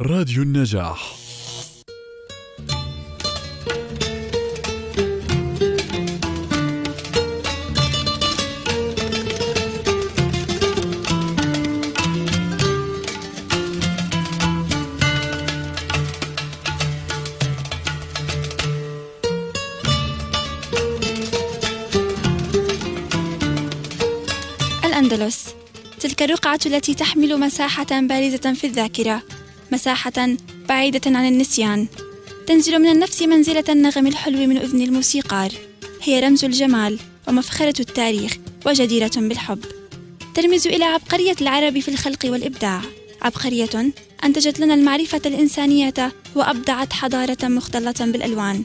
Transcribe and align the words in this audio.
راديو 0.00 0.42
النجاح. 0.42 1.14
الأندلس 24.84 25.54
تلك 26.00 26.22
الرقعة 26.22 26.60
التي 26.66 26.94
تحمل 26.94 27.40
مساحة 27.40 28.00
بارزة 28.00 28.54
في 28.54 28.66
الذاكرة. 28.66 29.22
مساحة 29.74 30.36
بعيدة 30.68 31.00
عن 31.06 31.28
النسيان. 31.28 31.86
تنزل 32.46 32.78
من 32.78 32.88
النفس 32.88 33.22
منزلة 33.22 33.64
النغم 33.68 34.06
الحلو 34.06 34.46
من 34.46 34.56
أذن 34.56 34.82
الموسيقار. 34.82 35.52
هي 36.02 36.20
رمز 36.20 36.44
الجمال 36.44 36.98
ومفخرة 37.28 37.80
التاريخ 37.80 38.36
وجديرة 38.66 39.10
بالحب. 39.16 39.64
ترمز 40.34 40.66
إلى 40.66 40.84
عبقرية 40.84 41.36
العرب 41.40 41.78
في 41.78 41.88
الخلق 41.88 42.18
والإبداع. 42.24 42.80
عبقرية 43.22 43.92
أنتجت 44.24 44.60
لنا 44.60 44.74
المعرفة 44.74 45.20
الإنسانية 45.26 45.94
وأبدعت 46.34 46.92
حضارة 46.92 47.48
مختلطة 47.48 48.06
بالألوان. 48.06 48.62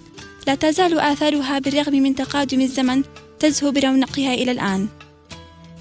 لا 0.48 0.56
تزال 0.56 1.00
آثارها 1.00 1.60
بالرغم 1.60 1.94
من 1.94 2.16
تقادم 2.16 2.62
الزمن 2.62 3.04
تزهو 3.40 3.72
برونقها 3.72 4.34
إلى 4.34 4.52
الآن. 4.52 4.88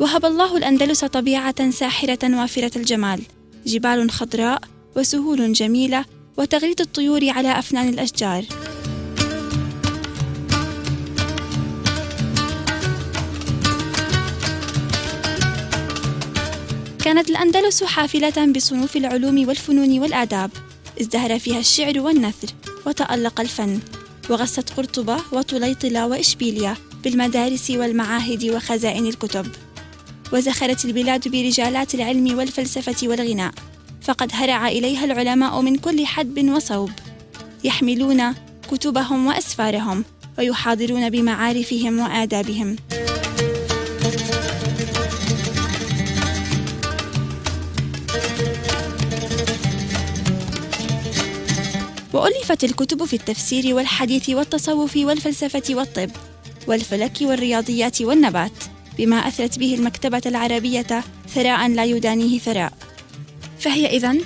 وهب 0.00 0.24
الله 0.24 0.56
الأندلس 0.56 1.04
طبيعة 1.04 1.70
ساحرة 1.70 2.40
وافرة 2.40 2.78
الجمال. 2.78 3.20
جبال 3.66 4.10
خضراء 4.10 4.60
وسهول 4.96 5.52
جميلة 5.52 6.04
وتغريد 6.36 6.80
الطيور 6.80 7.30
على 7.30 7.58
أفنان 7.58 7.88
الأشجار. 7.88 8.44
كانت 17.04 17.30
الأندلس 17.30 17.84
حافلة 17.84 18.52
بصنوف 18.52 18.96
العلوم 18.96 19.48
والفنون 19.48 19.98
والآداب. 19.98 20.50
ازدهر 21.00 21.38
فيها 21.38 21.58
الشعر 21.58 22.00
والنثر 22.00 22.48
وتألق 22.86 23.40
الفن. 23.40 23.80
وغست 24.30 24.70
قرطبة 24.70 25.16
وطليطلة 25.32 26.06
وإشبيلية 26.06 26.76
بالمدارس 27.04 27.70
والمعاهد 27.70 28.44
وخزائن 28.44 29.06
الكتب. 29.06 29.46
وزخرت 30.32 30.84
البلاد 30.84 31.28
برجالات 31.28 31.94
العلم 31.94 32.38
والفلسفة 32.38 33.08
والغناء. 33.08 33.52
فقد 34.08 34.30
هرع 34.32 34.68
إليها 34.68 35.04
العلماء 35.04 35.60
من 35.60 35.76
كل 35.76 36.06
حدب 36.06 36.50
وصوب. 36.50 36.90
يحملون 37.64 38.34
كتبهم 38.70 39.26
وأسفارهم 39.26 40.04
ويحاضرون 40.38 41.10
بمعارفهم 41.10 41.98
وآدابهم. 41.98 42.76
وألفت 52.12 52.64
الكتب 52.64 53.04
في 53.04 53.16
التفسير 53.16 53.74
والحديث 53.74 54.30
والتصوف 54.30 54.96
والفلسفة 54.96 55.74
والطب 55.74 56.10
والفلك 56.66 57.16
والرياضيات 57.20 58.02
والنبات 58.02 58.52
بما 58.98 59.16
أثرت 59.16 59.58
به 59.58 59.74
المكتبة 59.74 60.22
العربية 60.26 61.04
ثراء 61.34 61.68
لا 61.68 61.84
يدانيه 61.84 62.38
ثراء. 62.38 62.87
فهي 63.60 63.86
إذن 63.86 64.20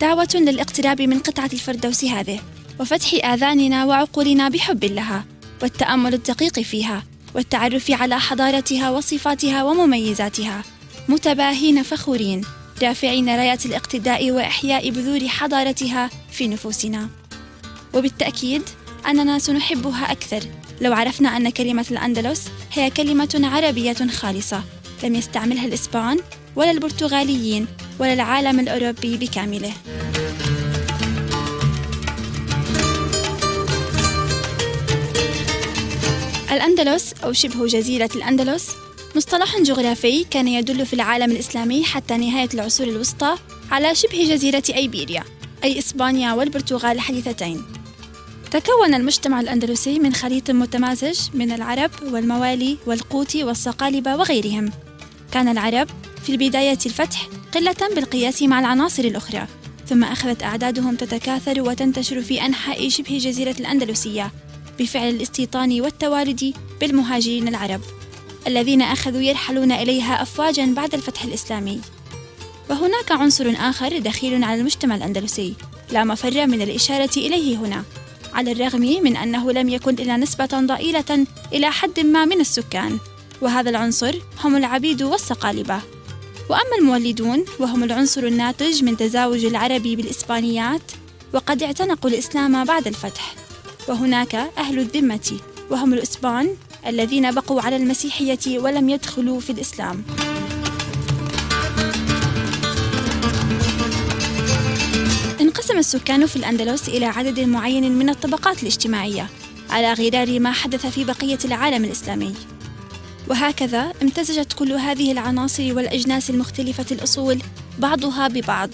دعوة 0.00 0.28
للاقتراب 0.34 1.02
من 1.02 1.18
قطعة 1.18 1.50
الفردوس 1.52 2.04
هذه 2.04 2.40
وفتح 2.80 3.24
آذاننا 3.24 3.84
وعقولنا 3.84 4.48
بحب 4.48 4.84
لها 4.84 5.24
والتأمل 5.62 6.14
الدقيق 6.14 6.60
فيها 6.60 7.02
والتعرف 7.34 7.90
على 7.90 8.20
حضارتها 8.20 8.90
وصفاتها 8.90 9.64
ومميزاتها. 9.64 10.62
متباهين 11.08 11.82
فخورين 11.82 12.42
رافعين 12.82 13.28
رايات 13.28 13.66
الاقتداء 13.66 14.30
وإحياء 14.30 14.90
بذور 14.90 15.28
حضارتها 15.28 16.10
في 16.30 16.48
نفوسنا. 16.48 17.08
وبالتأكيد 17.94 18.62
أننا 19.06 19.38
سنحبها 19.38 20.12
أكثر 20.12 20.40
لو 20.80 20.92
عرفنا 20.92 21.36
أن 21.36 21.50
كلمة 21.50 21.86
الأندلس 21.90 22.48
هي 22.72 22.90
كلمة 22.90 23.40
عربية 23.44 24.06
خالصة 24.10 24.62
لم 25.04 25.14
يستعملها 25.14 25.66
الإسبان 25.66 26.18
ولا 26.56 26.70
البرتغاليين 26.70 27.66
ولا 27.98 28.12
العالم 28.12 28.60
الأوروبي 28.60 29.16
بكامله. 29.16 29.72
الأندلس 36.52 37.12
أو 37.24 37.32
شبه 37.32 37.66
جزيرة 37.66 38.10
الأندلس 38.14 38.70
مصطلح 39.16 39.58
جغرافي 39.58 40.24
كان 40.24 40.48
يدل 40.48 40.86
في 40.86 40.92
العالم 40.92 41.30
الإسلامي 41.30 41.84
حتى 41.84 42.16
نهاية 42.16 42.48
العصور 42.54 42.86
الوسطى 42.86 43.36
على 43.70 43.94
شبه 43.94 44.24
جزيرة 44.34 44.62
أيبيريا 44.74 45.24
أي 45.64 45.78
إسبانيا 45.78 46.32
والبرتغال 46.32 46.92
الحديثتين 46.92 47.62
تكون 48.50 48.94
المجتمع 48.94 49.40
الأندلسي 49.40 49.98
من 49.98 50.14
خليط 50.14 50.50
متمازج 50.50 51.20
من 51.34 51.52
العرب 51.52 51.90
والموالي 52.02 52.78
والقوط 52.86 53.34
والصقالبة 53.34 54.16
وغيرهم. 54.16 54.70
كان 55.32 55.48
العرب 55.48 55.88
في 56.22 56.32
البداية 56.32 56.78
الفتح 56.86 57.28
قلة 57.56 57.94
بالقياس 57.94 58.42
مع 58.42 58.60
العناصر 58.60 59.04
الأخرى 59.04 59.46
ثم 59.88 60.04
أخذت 60.04 60.42
أعدادهم 60.42 60.96
تتكاثر 60.96 61.60
وتنتشر 61.60 62.22
في 62.22 62.46
أنحاء 62.46 62.88
شبه 62.88 63.18
جزيرة 63.18 63.54
الأندلسية 63.60 64.32
بفعل 64.78 65.08
الاستيطان 65.08 65.80
والتوالد 65.80 66.54
بالمهاجرين 66.80 67.48
العرب 67.48 67.80
الذين 68.46 68.82
أخذوا 68.82 69.20
يرحلون 69.20 69.72
إليها 69.72 70.22
أفواجا 70.22 70.74
بعد 70.74 70.94
الفتح 70.94 71.24
الإسلامي. 71.24 71.80
وهناك 72.70 73.12
عنصر 73.12 73.54
آخر 73.58 73.98
دخيل 73.98 74.44
على 74.44 74.60
المجتمع 74.60 74.94
الأندلسي 74.94 75.54
لا 75.92 76.04
مفر 76.04 76.46
من 76.46 76.62
الإشارة 76.62 77.16
إليه 77.16 77.56
هنا 77.56 77.84
على 78.34 78.52
الرغم 78.52 78.80
من 78.80 79.16
أنه 79.16 79.52
لم 79.52 79.68
يكن 79.68 79.94
إلا 79.94 80.16
نسبة 80.16 80.46
ضئيلة 80.54 81.26
إلى 81.52 81.70
حد 81.70 82.00
ما 82.00 82.24
من 82.24 82.40
السكان 82.40 82.98
وهذا 83.40 83.70
العنصر 83.70 84.14
هم 84.44 84.56
العبيد 84.56 85.02
والصقالبة. 85.02 85.95
وأما 86.50 86.76
المولدون 86.80 87.44
وهم 87.58 87.84
العنصر 87.84 88.24
الناتج 88.24 88.84
من 88.84 88.96
تزاوج 88.96 89.44
العرب 89.44 89.82
بالإسبانيات 89.82 90.92
وقد 91.32 91.62
اعتنقوا 91.62 92.10
الإسلام 92.10 92.64
بعد 92.64 92.86
الفتح. 92.86 93.34
وهناك 93.88 94.34
أهل 94.34 94.78
الذمة 94.78 95.32
وهم 95.70 95.92
الإسبان 95.94 96.56
الذين 96.86 97.34
بقوا 97.34 97.62
على 97.62 97.76
المسيحية 97.76 98.58
ولم 98.58 98.88
يدخلوا 98.88 99.40
في 99.40 99.50
الإسلام. 99.50 100.04
انقسم 105.40 105.78
السكان 105.78 106.26
في 106.26 106.36
الأندلس 106.36 106.88
إلى 106.88 107.06
عدد 107.06 107.40
معين 107.40 107.92
من 107.92 108.08
الطبقات 108.08 108.62
الاجتماعية 108.62 109.30
على 109.70 109.92
غرار 109.92 110.40
ما 110.40 110.52
حدث 110.52 110.86
في 110.86 111.04
بقية 111.04 111.38
العالم 111.44 111.84
الإسلامي. 111.84 112.34
وهكذا 113.28 113.92
امتزجت 114.02 114.52
كل 114.52 114.72
هذه 114.72 115.12
العناصر 115.12 115.76
والأجناس 115.76 116.30
المختلفة 116.30 116.86
الأصول 116.90 117.38
بعضها 117.78 118.28
ببعض. 118.28 118.70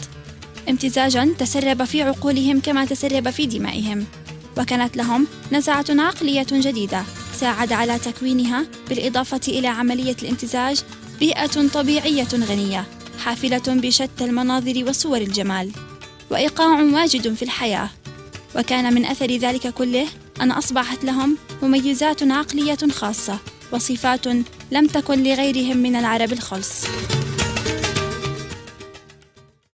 امتزاجا 0.69 1.35
تسرب 1.39 1.85
في 1.85 2.03
عقولهم 2.03 2.61
كما 2.61 2.85
تسرب 2.85 3.31
في 3.31 3.47
دمائهم. 3.47 4.05
وكانت 4.59 4.97
لهم 4.97 5.27
نزعة 5.53 5.85
عقلية 5.91 6.47
جديدة 6.53 7.03
ساعد 7.35 7.73
على 7.73 7.99
تكوينها 7.99 8.67
بالإضافة 8.89 9.41
إلى 9.49 9.69
عملية 9.69 10.17
الامتزاج 10.23 10.83
بيئة 11.21 11.69
طبيعية 11.69 12.29
غنية 12.35 12.87
حافلة 13.19 13.63
بشتى 13.69 14.25
المناظر 14.25 14.85
وصور 14.89 15.19
الجمال. 15.19 15.71
وإيقاع 16.31 16.83
واجد 16.83 17.35
في 17.35 17.43
الحياة. 17.43 17.91
وكان 18.57 18.95
من 18.95 19.05
أثر 19.05 19.37
ذلك 19.37 19.69
كله 19.69 20.07
أن 20.41 20.53
أصبحت 20.53 21.05
لهم 21.05 21.37
مميزات 21.63 22.23
عقلية 22.23 22.79
خاصة 22.93 23.39
وصفات 23.73 24.27
لم 24.73 24.87
تكن 24.87 25.23
لغيرهم 25.23 25.77
من 25.77 25.97
العرب 25.97 26.33
الخلص. 26.33 26.87